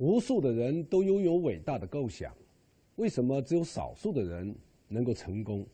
[0.00, 2.34] 无数的人都拥有伟大的构想，
[2.96, 4.56] 为什么只有少数的人
[4.88, 5.66] 能够成功？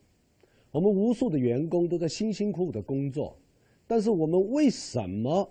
[0.72, 3.38] 我们无数的员工都在辛辛苦苦的工作，
[3.86, 5.48] 但是我们为什么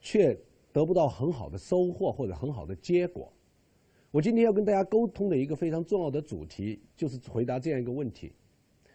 [0.00, 0.38] 却
[0.72, 3.32] 得不到很好的收获或者很好的结果？
[4.12, 8.30] 我今天要跟大家沟通的一个非常重要的主题，就是回答这样一个问题。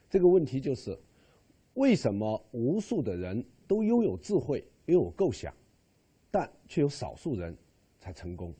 [0.09, 0.97] 这个问题就是：
[1.73, 5.53] 为什么无数的人都拥有智慧、拥有构想，
[6.31, 7.53] 但却有少数人
[7.99, 8.53] 才成功？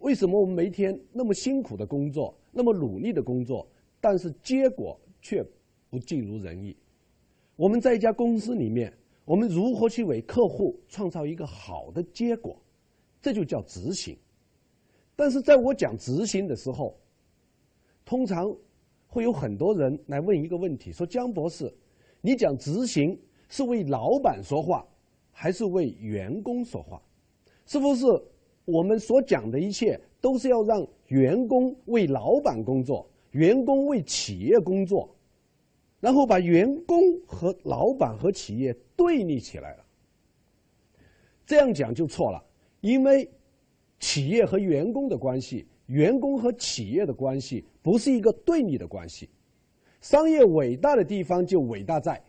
[0.00, 3.66] 为什么我们每天那么辛苦的工作，那么努力的工作，
[4.00, 5.42] 但是结果却
[5.88, 6.76] 不尽如人意？
[7.56, 8.92] 我们在一家公司里面，
[9.26, 12.58] 我们如何去为客户创造一个好的结果？
[13.20, 14.16] 这就叫执行。
[15.14, 16.98] 但是在我讲执行的时候，
[18.06, 18.50] 通常
[19.06, 21.70] 会有很多人来问一个问题：说江博士，
[22.22, 23.20] 你讲执行
[23.50, 24.86] 是为老板说话，
[25.30, 27.02] 还是为员工说话？
[27.66, 28.06] 是不是？
[28.70, 35.14] 我们所讲的一切都是要让员工为老板工作，员工为企业工作，
[36.00, 39.84] 然后把员工和老板和企业对立起来了。
[41.44, 42.42] 这样讲就错了，
[42.80, 43.28] 因为
[43.98, 49.28] 企业和员工的关系，员工和企业的关系不是一个对立的关系。
[50.00, 52.22] 商业伟大的地方就伟大在，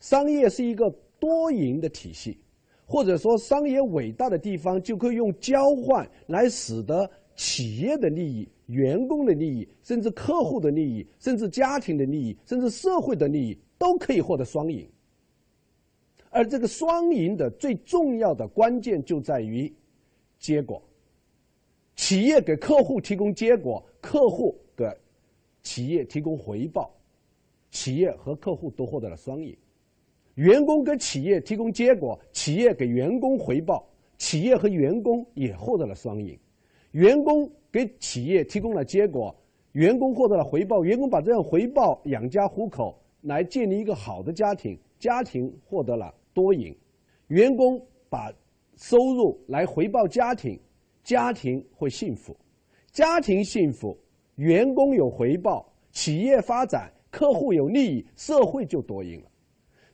[0.00, 2.38] 商业是一个多赢的体系。
[2.92, 14.86] 或者说，商业伟大的地方就可以用交换来使得企业的利益、员工的利益，甚至客户的利益，甚至家庭的利益，甚至社会的利益，都可以获得双赢。
[16.28, 19.72] 而这个双赢的最重要的关键就在于
[20.38, 20.82] 结果：
[21.96, 24.84] 企业给客户提供结果，客户给
[25.62, 26.94] 企业提供回报，
[27.70, 29.56] 企业和客户都获得了双赢。
[30.34, 36.38] 员工给企业提供结果，企业给员工回报，企业和员工也获得了双赢。
[36.92, 39.34] 员工给企业提供了结果，
[39.72, 46.74] 员工获得了回报，员工把这样回报养家糊口，来建立一个好的家庭，家庭获得了多赢。
[47.28, 48.32] 员工把
[48.76, 50.58] 收入来回报家庭，
[51.04, 52.36] 家庭会幸福，
[52.90, 53.98] 家庭幸福，
[54.36, 59.31] 员工有回报，企业发展，客户有利益，社会就多赢了。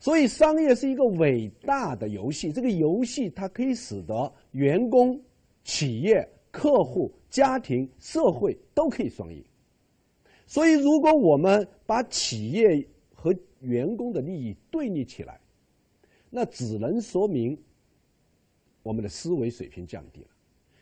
[0.00, 2.52] 所以，商业是一个伟大的游戏。
[2.52, 5.20] 这个游戏它可以使得员工、
[5.64, 9.44] 企业、客户、家庭、社会都可以双赢。
[10.46, 15.40] 所以，如果我们把企业和员工的利益对立起来，
[16.30, 17.60] 那只能说明
[18.84, 20.28] 我们的思维水平降低了。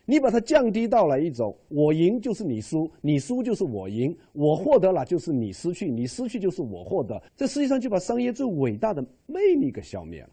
[0.08, 7.20] 你把它降低到了一种我赢就是你输，你输就是我赢，我获得了就是你失去，你失去就是我获得。
[7.34, 10.30] 这实际上就把商业最伟大的魅力给消灭了。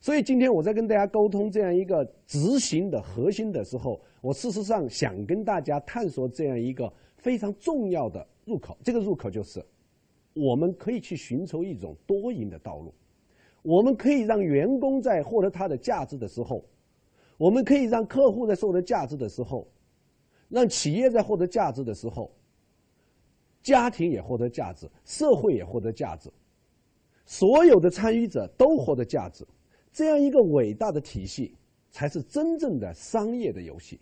[0.00, 8.78] 所以今天我在跟大家沟通这样一个执行的核心的时候，我事实上想跟大家探索这样一个非常重要的入口。
[8.84, 9.60] 这个入口就是，
[10.32, 12.94] 我们可以去寻求一种多赢的道路，
[13.62, 16.64] 我们可以让员工在获得他的价值的时候。
[17.38, 19.66] 我们可以让客户在获得价值的时候，
[20.48, 22.30] 让企业在获得价值的时候，
[23.62, 26.30] 家庭也获得价值，社会也获得价值，
[27.24, 29.46] 所有的参与者都获得价值，
[29.92, 31.54] 这样一个伟大的体系，
[31.90, 34.00] 才是真正的商业的游戏。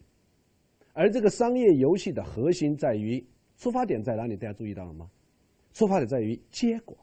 [0.92, 4.36] 而这个商业游戏的核心在于出发点在哪里？
[4.36, 5.10] 大家注意到了吗？
[5.72, 6.96] 出发点在于结果。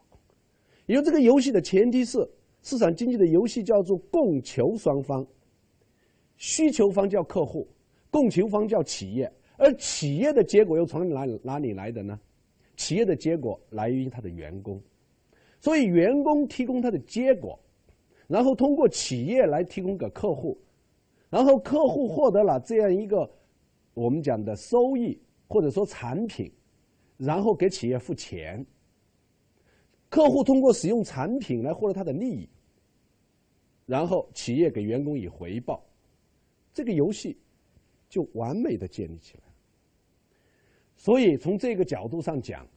[0.85, 2.17] 因为这个游戏的前提是
[2.61, 5.25] 市场经济的游戏叫做供求双方。
[6.41, 7.67] 需求方叫客户，
[8.09, 12.19] 供求方叫企业，而企业的结果又从哪哪里来的呢？
[12.75, 14.81] 企业的结果来源于他的员工，
[15.59, 17.59] 所以员工提供他的结果，
[18.25, 20.57] 然后通过企业来提供给客户，
[21.29, 23.29] 然后客户获得了这样一个
[23.93, 25.15] 我们讲的收益
[25.47, 26.51] 或者说产品，
[27.17, 28.65] 然后给企业付钱，
[30.09, 32.49] 客户通过使用产品来获得他的利益，
[33.85, 35.85] 然后企业给员工以回报。
[36.73, 37.37] 这个游戏
[38.09, 39.43] 就完美的建立起来。
[40.95, 42.67] 所以从这个角度上讲，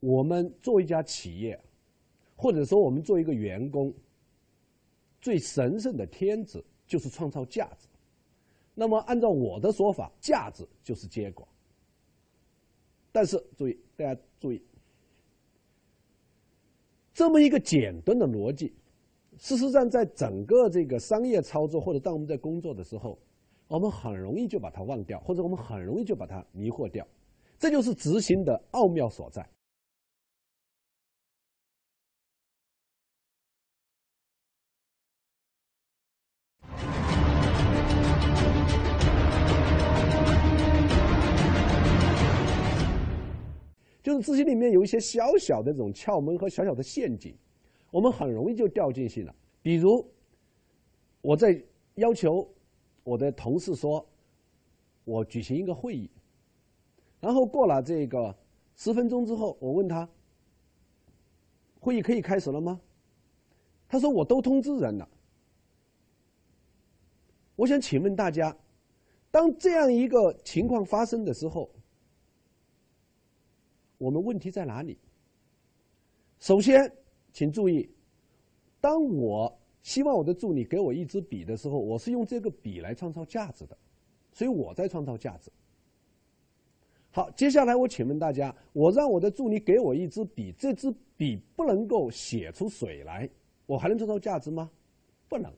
[0.00, 1.58] 我们做一家企业，
[2.36, 3.94] 或者说我们做一个员工，
[5.20, 7.86] 最神圣的天职就是创造价值。
[8.74, 11.46] 那么按照我的说法，价值就是结果。
[13.12, 14.60] 但是注意，大家注意，
[17.14, 18.72] 这么一个简单的逻辑。
[19.38, 23.18] 事实上，在整个这个商业操作，或者当我们在工作的时候，
[23.66, 27.06] 我们很容易就把它忘掉，或者我们很容易就把它迷惑掉。
[27.58, 29.44] 这就是执行的奥妙所在。
[44.02, 47.34] 就是执行里面有一些小小的这种窍门和小小的陷阱。
[47.92, 49.32] 我们很容易就掉进去了。
[49.60, 50.04] 比如，
[51.20, 51.62] 我在
[51.96, 52.48] 要求
[53.04, 54.04] 我的同事说，
[55.04, 56.10] 我举行一个会议，
[57.20, 58.34] 然后过了这个
[58.74, 60.08] 十分钟之后，我问他，
[61.78, 62.80] 会议可以开始了吗？
[63.88, 65.08] 他说我都通知人了。
[67.56, 68.56] 我想请问大家，
[69.30, 71.70] 当这样一个情况发生的时候，
[73.98, 74.98] 我们问题在哪里？
[76.40, 76.90] 首先，
[77.32, 77.88] 请注意，
[78.80, 79.52] 当我
[79.82, 83.76] 希望我的助理给我一支笔的时候，我是用这个笔来创造价值的，
[84.32, 85.50] 所以我在创造价值。
[87.10, 93.28] 好，接下来我请问大家，我让我的助理给我一支笔，这支笔不能够写出水来，
[93.66, 94.70] 我还能创造价值吗？
[95.28, 95.52] 不能。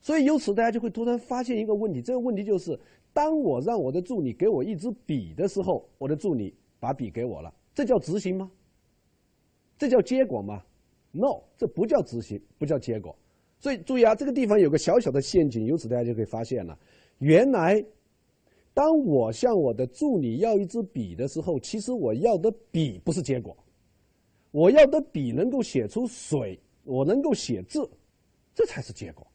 [0.00, 2.78] 所以由此大家就会突然发现一个问题，这个问题就是：
[3.12, 8.50] 当我让我的助理给我一支笔的时候，我的助理把笔给我了，这叫执行吗？
[9.76, 10.64] 这叫结果吗
[11.18, 13.16] ？No，这不叫执行，不叫结果。
[13.58, 16.78] 所以注意啊，这个地方有个小小的陷阱，由此大家就可以发现了，
[17.18, 17.84] 原来
[18.72, 23.56] 当我向我的助理要一支笔的时候，其实我要的笔不是结果，
[24.52, 27.80] 我要的笔能够写出水，我能够写字，
[28.54, 29.26] 这才是结果。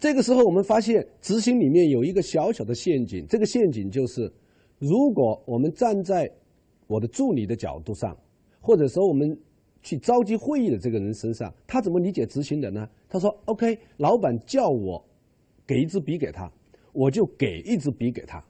[0.00, 3.26] 这个时候，我们发现执行里面有一个小小的陷阱。
[3.26, 4.32] 这个陷阱就是，
[4.78, 6.30] 如果我们站在
[6.86, 8.16] 我的助理的角度上，
[8.60, 9.38] 或者说我们
[9.84, 12.88] 去召集会议的这个人身上，他怎么理解执行的呢？
[13.08, 15.00] 他说：“OK，老板叫我
[15.66, 16.50] 给一支笔给他，
[16.92, 18.42] 我就给一支笔给他。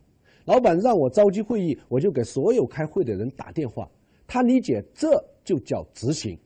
[0.45, 3.91] 老板让我召集会议，我就给所有开会的人打电话。
[4.27, 5.09] 他理解这
[5.45, 6.39] 就叫执行。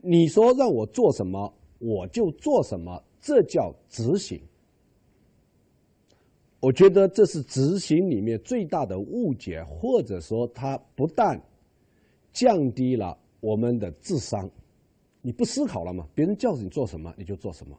[0.00, 4.40] 你说让我做什么，我就做什么，这叫执行。”
[6.60, 11.40] 我觉得这是执行里面最大的误解，或者说它不但
[12.32, 14.50] 降低了我们的智商，
[15.22, 16.06] 你不思考了吗？
[16.14, 17.78] 别人叫你做什么你就做什么，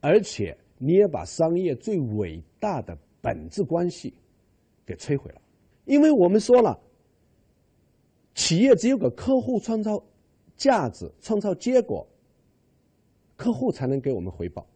[0.00, 4.14] 而且你也把商业最伟大的本质关系
[4.84, 5.40] 给摧毁了。
[5.84, 6.78] 因为我们说了，
[8.34, 10.02] 企业只有给客户创造
[10.56, 12.06] 价值、创造结果，
[13.36, 14.66] 客户才能给我们回报，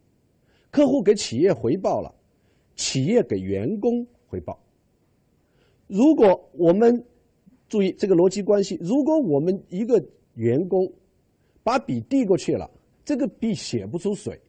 [0.71, 2.13] 客户给企业回报了。
[2.77, 4.59] 企业给员工回报。
[5.87, 7.05] 如果我们
[7.75, 10.01] 注意这个逻辑关系，如果我们一个
[10.35, 10.89] 员工
[11.61, 12.71] 把笔递过去了，
[13.03, 14.39] 这个笔写不出水。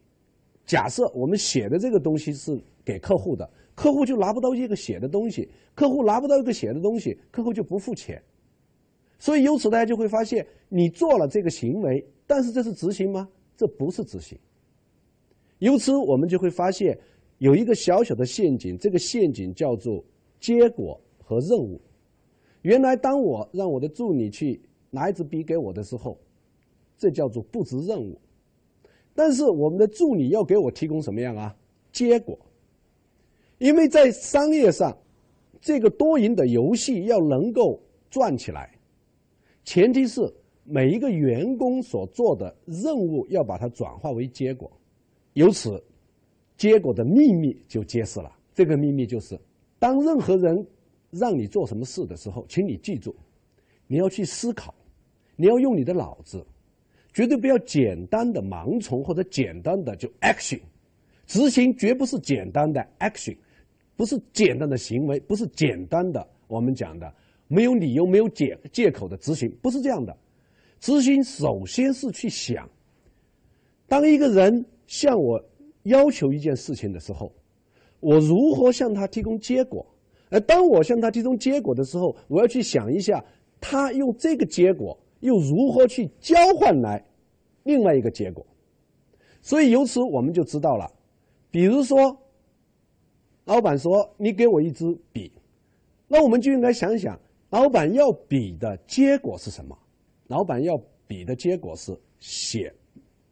[0.64, 8.22] 假设我们写的这个东西是给客户的，客户就拿不到一个写的东西，客户拿不到一个写的东西，客户就不付钱。
[9.18, 13.28] 所以由此大家就会发现，你做了这个行为，但是这是执行吗？
[13.56, 14.38] 这不是执行。
[15.58, 16.96] 由此我们就会发现。
[17.38, 20.02] 有一个小小的陷阱，这个陷阱叫做
[20.40, 21.78] 结果和任务。
[22.66, 24.60] 原来，当我让我的助理去
[24.90, 26.18] 拿一支笔给我的时候，
[26.98, 28.18] 这叫做布置任务。
[29.14, 31.56] 但是，我们的助理要给我提供什么样啊？
[31.92, 32.36] 结果。
[33.58, 34.98] 因为在商业上，
[35.60, 37.80] 这个多赢的游戏要能够
[38.10, 38.76] 转起来，
[39.62, 40.20] 前提是
[40.64, 44.68] 每一个员工所做的任务要把它转化为结果，
[45.34, 45.80] 由此。
[46.56, 48.32] 结果的秘密就揭示了。
[48.52, 49.38] 这个秘密就是：
[49.78, 50.66] 当任何人
[51.10, 53.14] 让你做什么事的时候，请你记住，
[53.86, 54.74] 你要去思考，
[55.36, 56.44] 你要用你的脑子，
[57.12, 60.60] 绝对不要简单的盲从或者简单的就 action。
[61.26, 63.36] 执行绝不是简单的 action，
[63.96, 67.12] 不是简单的行为，不是简单的我们讲的
[67.48, 70.16] 没有理由、没有借借口的执行，不是这样的。
[70.80, 72.68] 执行首先是去想，
[73.86, 75.42] 当一个人向我。
[75.86, 77.32] 要求一件事情的时候，
[78.00, 79.86] 我如何向他提供结果？
[80.30, 83.24] 而当我向他提供结果的时候，我要去想一下，
[83.60, 87.04] 他用这个结果又如何去交换来
[87.62, 88.44] 另外一个结果。
[89.40, 90.90] 所以由此我们就知道了，
[91.50, 92.16] 比如说，
[93.44, 95.30] 老板说你给我一支笔，
[96.08, 97.16] 那我们就应该想想，
[97.50, 99.78] 老板要笔的结果是什么？
[100.26, 102.72] 老板要笔的结果是写，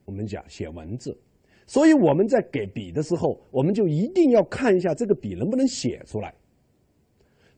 [0.05, 1.19] 我们讲写文字。
[1.67, 6.33] 所以我们在给笔的时候，我们就一定要看一下这个笔能不能写出来。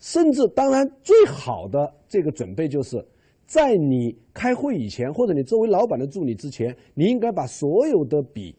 [0.07, 3.05] 甚至，当然最好的这个准备就是，
[3.45, 8.57] 在你开会以前，或者你作为老板的助理之前，你应该把所有的笔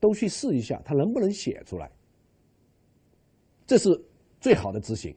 [0.00, 1.92] 都去试一下，它能不能写出来。
[3.66, 3.90] 这是
[4.40, 5.14] 最好的执行。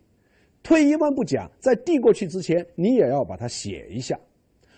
[0.62, 4.20] 退一万步讲，在递过去之前，你也要把它写一下。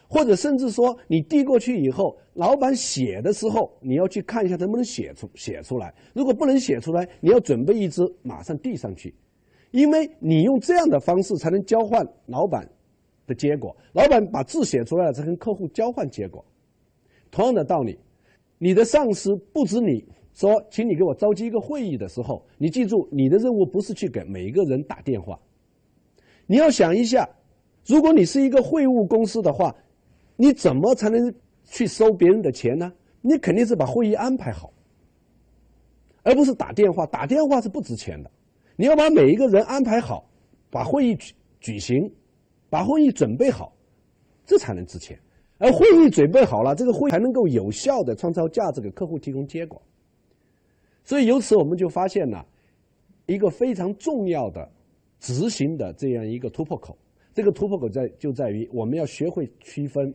[0.07, 5.91] 或者甚至说，你递过去以后，老板写的时候，你要去看一下能不能写出写出来。
[6.13, 9.15] 如果不能写出来，你要准备一支马上递上去，
[9.71, 12.67] 因为你用这样的方式才能交换老板
[13.25, 13.75] 的结果。
[13.93, 16.43] 老板把字写出来了，才跟客户交换结果。
[17.29, 17.99] 同样的道理，
[18.57, 25.37] 你的上司布置你说，请你给我召集一个会议的时候，你记住，你的任务不是去给每一个人打电话。
[26.45, 27.27] 你要想一下，
[27.85, 29.75] 如果你是一个会务公司的话，
[30.35, 31.33] 你怎么才能
[31.65, 32.91] 去收别人的钱呢？
[33.21, 34.71] 你肯定是把会议安排好，
[36.23, 37.05] 而不是打电话。
[37.07, 38.31] 打电话是不值钱的。
[38.77, 40.29] 你要把每一个人安排好，
[40.69, 42.09] 把会议举举行，
[42.69, 43.75] 把会议准备好，
[44.45, 45.19] 这才能值钱。
[45.57, 49.81] 而会议准备好了，这个会才能够有效的创造价值给客户提供结果。
[51.03, 52.45] 所以由此我们就发现了
[53.25, 54.71] 一个非常重要的
[55.19, 56.95] 执行的这样一个突破口。
[57.33, 60.13] 这个突破口在就在于我们要学会区分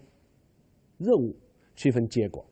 [0.99, 1.35] 任务、
[1.75, 2.45] 区分结果。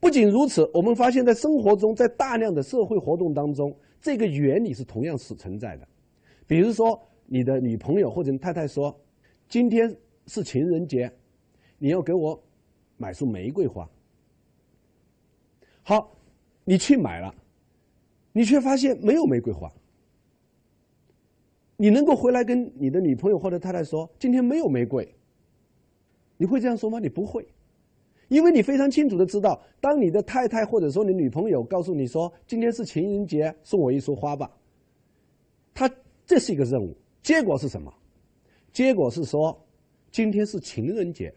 [0.00, 3.74] 不仅如此，我们发现，在生活中，在大量的社会活动当中，
[4.06, 5.88] 这个原理是同样是存在的。
[6.46, 8.96] 比如说，你的女朋友或者你太太说
[9.50, 9.92] ：“今天
[10.28, 11.12] 是情人节，
[11.76, 12.40] 你要给我
[12.98, 13.90] 买束玫瑰花。”
[15.82, 16.16] 好，
[16.62, 17.34] 你去买了，
[18.30, 19.68] 你却发现没有玫瑰花。
[21.76, 25.12] 你能够回来跟你的女朋友或者太太说：“今天没有玫瑰。”
[26.38, 27.00] 你会这样说吗？
[27.00, 27.44] 你不会。
[28.28, 34.50] 因为你非常清楚的知道，当你的太太或者说你女朋友告诉你说今天是情人节，送我一束花吧。
[35.74, 35.90] 他
[36.24, 37.92] 这是一个任务，结果是什么？
[38.72, 39.56] 结果是说
[40.10, 41.32] 今天是情人节，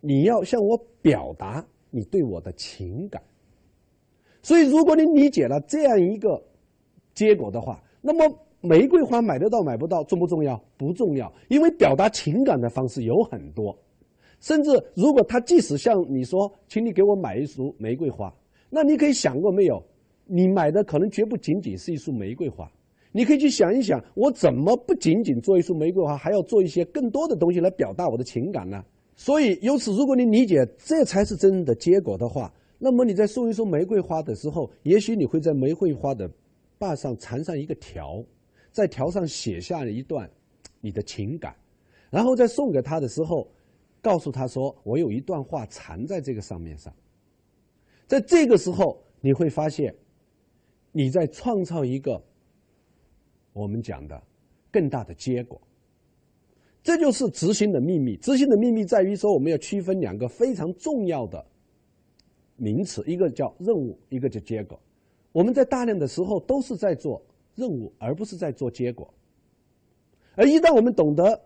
[0.00, 3.22] 你要向我表达你对我的情感。
[4.42, 6.42] 所以，如果你理解了这样一个
[7.14, 10.62] 结果的话，那么玫瑰花买得到买不到重不重要？
[10.76, 13.78] 不重要，因为表达情感的方式有很多。
[14.44, 18.30] 甚至，如果他即使向你说，请你给我买一束玫瑰花，
[18.68, 19.82] 那你可以想过没有？
[20.26, 22.70] 你买的可能绝不仅仅是一束玫瑰花。
[23.10, 28.84] 你可以去想一想，我怎么不仅仅做一束玫瑰花，还要做一些更多的东西来表达我的情感呢？
[29.16, 36.30] 所以，由此，如果你理解这才是真正的结果的话，那么你在送一束玫瑰花的时候，也许你会在玫瑰花的
[36.78, 38.22] 把上缠上一个条，
[38.72, 40.28] 在条上写下一段
[40.82, 41.56] 你的情感，
[42.10, 43.48] 然后在送给他的时候。
[44.04, 46.94] 告诉他说：“我有一段话藏在这个上面上。”
[48.06, 49.94] 在这个时候，你会发现，
[50.92, 52.22] 你在创造一个
[53.54, 54.22] 我们讲的
[54.70, 55.58] 更大的结果。
[56.82, 58.14] 这就是执行的秘密。
[58.18, 61.42] 执行的秘密在于说，我们要区分两个非常重要的
[62.56, 64.78] 名词，一个叫任务，一个叫结果。
[65.32, 69.08] 我们在大量的时候都是在做任务，而不是在做结果。
[70.36, 71.40] 而一旦我们懂得，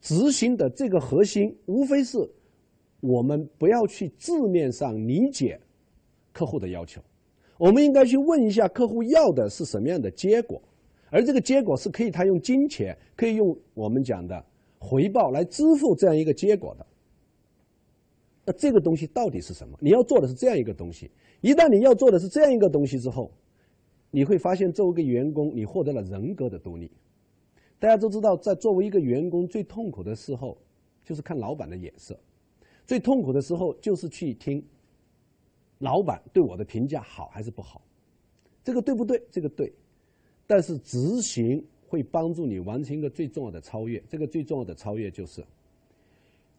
[0.00, 2.18] 执行的这个核心，无非是
[3.00, 5.58] 我们不要去字面上理解
[6.32, 7.00] 客户的要求，
[7.58, 10.60] 我们应该去问一下客户要的是什么样的结果，
[11.10, 14.44] 而这个结果是可以他用金钱，可以用我们讲的
[14.78, 16.86] 回报来支付这样一个结果的。
[18.44, 19.76] 那这个东西到底是什么？
[19.80, 21.10] 你要做的是这样一个东西。
[21.40, 23.30] 一旦你要做的是这样一个东西之后，
[24.10, 26.90] 你会发现作为一个员工，你获得了人格的独立。
[27.78, 30.58] 大家都知道，在作为一个员工最痛苦的时候，
[31.04, 32.14] 就是看老板的眼色；
[32.86, 34.62] 最痛苦的时候，就是去听
[35.78, 37.80] 老板对我的评价好还是不好。
[38.64, 39.22] 这个对不对？
[39.30, 39.72] 这个对。
[40.46, 44.02] 但是执行会帮助你完成一个最重要的超越。
[44.08, 45.44] 这个最重要的超越就是，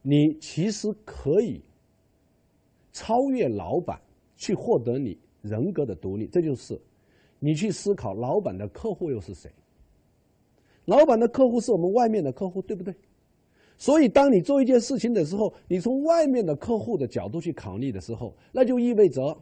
[0.02, 1.62] 你其实可以
[2.94, 4.00] 超越老板，
[4.38, 6.28] 去获得你人格的独立。
[6.28, 6.80] 这就是
[7.40, 9.52] 你去思考，老板的客户又是谁？
[10.90, 12.92] 老板的客户是我们外面的客户，对不对？
[13.78, 19.38] 所以，当你做一件事情的时候，你从外面的客户的角度去考虑的时候，那就意味着，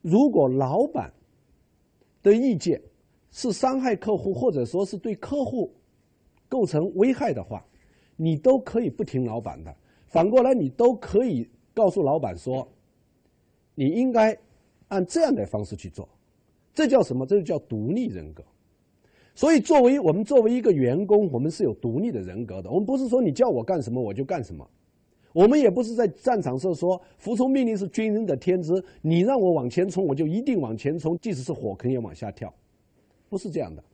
[0.00, 1.12] 如果老板
[2.22, 2.80] 的意见
[3.32, 5.74] 是伤害客户，或者说是对客户
[6.48, 7.66] 构成危害的话，
[8.16, 9.76] 你都可以不听老板的。
[10.06, 12.66] 反过来，你都可以告诉老板说，
[13.74, 14.38] 你应该
[14.86, 16.08] 按这样的方式去做。
[16.72, 17.26] 这叫什么？
[17.26, 18.44] 这就叫独立人格。
[19.38, 22.68] 所以，作为我们作为一个员工，我们是有独立的人格的。
[22.68, 24.68] 我们不是说你叫我干什么我就干什么，
[25.32, 32.52] 我们也不是在战场上说服从命令是军人的天职，你让我往前冲，我就一定往前冲，即使是火坑也往下跳，
[33.28, 33.84] 不是这样的。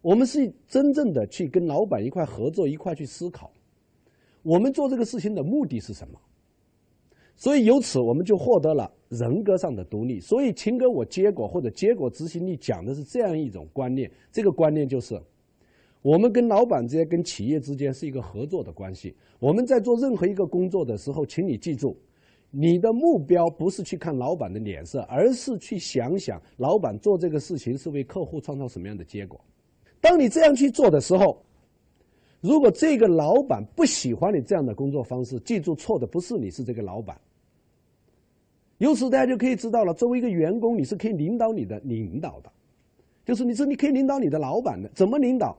[0.00, 3.50] 我们是真正的去跟老板一块合作，一块去思考，
[4.44, 6.16] 我们做这个事情的目的是什么。
[7.34, 10.20] 所以由此我们就获得了人格上的独立。
[10.20, 14.10] 所以，请给我结果或者结果执行力讲的是这样一种观念。
[14.30, 15.20] 这个观念就是，
[16.02, 19.14] 我们跟老板之间、跟企业之间是一个合作的关系。
[19.38, 21.96] 我们在做任何一个工作的时候，请你记住，
[22.50, 29.40] 你的目标不是去看老板的脸色，而是去想想老板做这个事情是为客户创造什么样的结果。
[30.00, 31.42] 当你这样去做的时候，
[32.40, 37.20] 如果这个老板不喜欢你这样的工作方式，记住错的不是你，是这个老板。
[38.78, 42.50] 由此大家就可以知道了，作为一个员工，你是可以领导你的领导的，
[43.24, 44.88] 就是你是你可以领导你的老板的。
[44.94, 45.56] 怎么领导？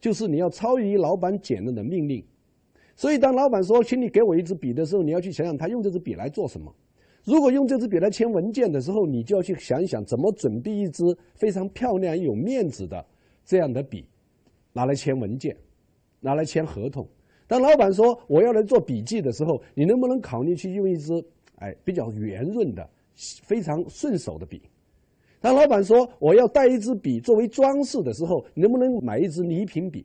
[0.00, 2.24] 就是你要超于老板简单的命令。
[2.96, 6.74] 所以当老板说“请你给我一支笔”的时候，你要去想想他用这支笔来做什么。
[7.24, 11.04] 如果用这支笔来签文件的时候，你就要去想一想怎么准备一支
[11.34, 13.04] 非常漂亮、有面子的
[13.44, 14.06] 这样的笔，
[14.72, 15.56] 拿来签文件，
[16.20, 17.06] 拿来签合同。
[17.46, 21.12] 当老板说我要来做笔记的时候，你能不能考虑去用一支？
[21.56, 22.88] 哎，比较圆润的、
[23.42, 24.60] 非常顺手的笔。
[25.40, 30.04] 当老板说我要带一支笔作为装饰的时候，能不能买一支礼品笔？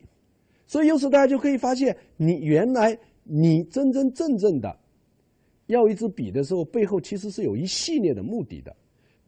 [0.68, 4.78] 所以，由此大家就可以发现，你原来你真真正正的
[5.68, 8.76] 要一支笔的时候，背后其实是有一系列的目的的。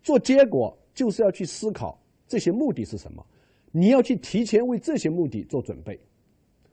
[0.04, 3.26] 做结果就是要去思考这些目的是什么，
[3.72, 6.00] 你要去提前为这些目的做准备。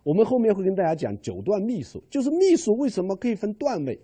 [0.03, 3.99] 我们后面会跟大家讲九段秘术，就是秘术为什么可以分段位。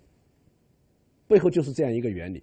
[1.29, 2.43] 背后就是这样一个原理。